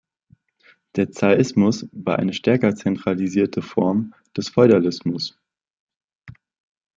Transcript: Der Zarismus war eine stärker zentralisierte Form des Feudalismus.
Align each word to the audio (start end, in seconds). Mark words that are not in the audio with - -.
Der 0.95 1.11
Zarismus 1.11 1.87
war 1.91 2.17
eine 2.17 2.33
stärker 2.33 2.73
zentralisierte 2.73 3.61
Form 3.61 4.15
des 4.35 4.49
Feudalismus. 4.49 5.37